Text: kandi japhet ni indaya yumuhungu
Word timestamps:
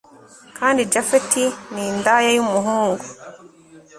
kandi 0.57 0.81
japhet 0.91 1.31
ni 1.73 1.83
indaya 1.91 2.29
yumuhungu 2.37 3.05